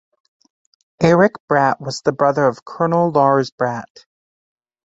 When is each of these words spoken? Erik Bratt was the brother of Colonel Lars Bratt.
Erik 0.99 1.33
Bratt 1.47 1.79
was 1.79 2.01
the 2.03 2.11
brother 2.11 2.47
of 2.47 2.65
Colonel 2.65 3.11
Lars 3.11 3.51
Bratt. 3.51 4.05